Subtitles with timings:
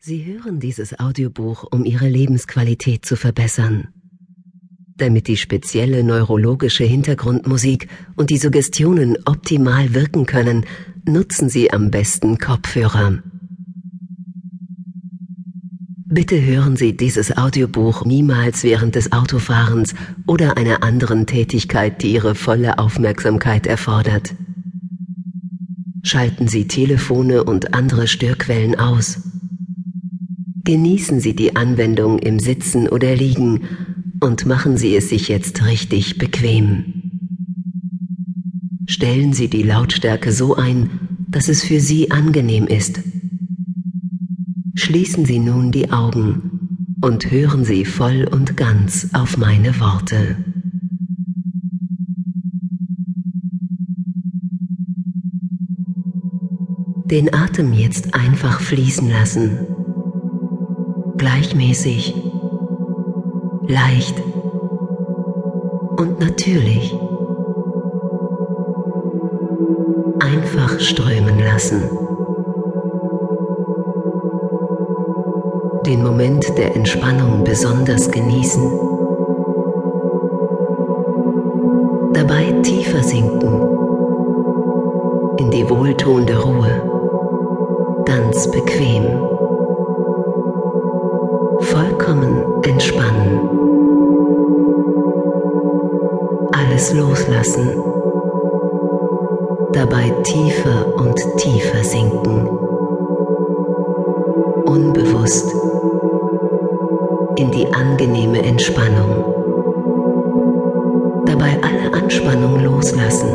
[0.00, 3.88] Sie hören dieses Audiobuch, um Ihre Lebensqualität zu verbessern.
[4.96, 10.66] Damit die spezielle neurologische Hintergrundmusik und die Suggestionen optimal wirken können,
[11.04, 13.24] nutzen Sie am besten Kopfhörer.
[16.06, 19.96] Bitte hören Sie dieses Audiobuch niemals während des Autofahrens
[20.28, 24.32] oder einer anderen Tätigkeit, die Ihre volle Aufmerksamkeit erfordert.
[26.04, 29.37] Schalten Sie Telefone und andere Störquellen aus.
[30.68, 33.62] Genießen Sie die Anwendung im Sitzen oder Liegen
[34.20, 36.92] und machen Sie es sich jetzt richtig bequem.
[38.84, 40.90] Stellen Sie die Lautstärke so ein,
[41.30, 43.00] dass es für Sie angenehm ist.
[44.74, 50.36] Schließen Sie nun die Augen und hören Sie voll und ganz auf meine Worte.
[57.10, 59.77] Den Atem jetzt einfach fließen lassen.
[61.18, 62.14] Gleichmäßig,
[63.66, 64.22] leicht
[65.96, 66.96] und natürlich.
[70.20, 71.82] Einfach strömen lassen.
[75.86, 78.62] Den Moment der Entspannung besonders genießen.
[82.12, 83.60] Dabei tiefer sinken
[85.38, 86.98] in die wohltuende Ruhe
[88.04, 89.37] ganz bequem.
[91.60, 93.40] Vollkommen entspannen.
[96.52, 97.82] Alles loslassen.
[99.72, 102.48] Dabei tiefer und tiefer sinken.
[104.64, 105.54] Unbewusst
[107.36, 109.24] in die angenehme Entspannung.
[111.26, 113.28] Dabei alle Anspannung loslassen.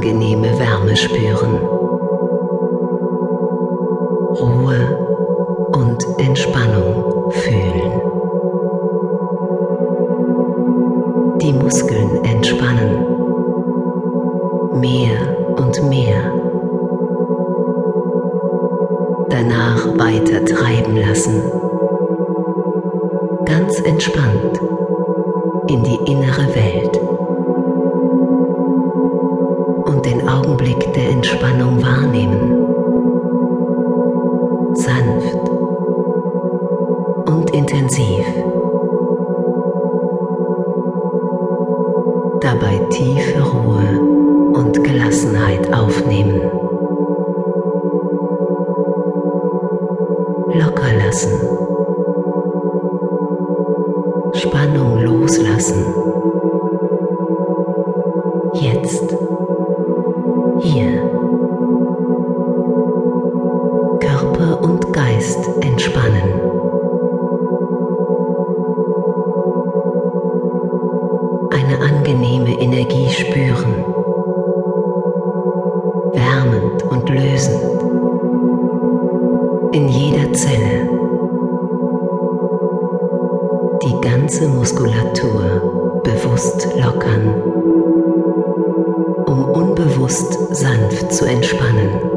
[0.00, 1.89] angenehme Wärme spüren.
[4.40, 8.00] Ruhe und Entspannung fühlen.
[11.40, 13.06] Die Muskeln entspannen.
[14.80, 16.32] Mehr und mehr.
[19.28, 21.42] Danach weiter treiben lassen.
[23.44, 24.60] Ganz entspannt
[25.68, 27.00] in die innere Welt.
[30.30, 32.49] Augenblick der Entspannung wahrnehmen.
[42.60, 44.00] Dabei tiefe Ruhe
[44.52, 46.42] und Gelassenheit aufnehmen.
[50.52, 51.32] Locker lassen.
[54.34, 56.09] Spannung loslassen.
[72.00, 73.84] Angenehme Energie spüren.
[76.14, 77.82] Wärmend und lösend.
[79.72, 80.88] In jeder Zelle.
[83.82, 87.42] Die ganze Muskulatur bewusst lockern
[89.26, 92.09] um unbewusst sanft zu entspannen.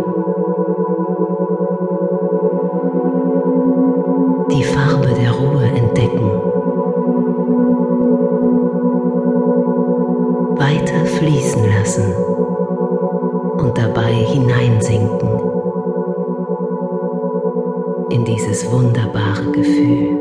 [11.83, 15.29] lassen und dabei hineinsinken
[18.09, 20.17] in dieses wunderbare Gefühl.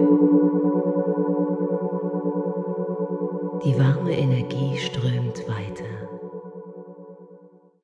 [3.65, 5.72] Die warme Energie strömt weiter.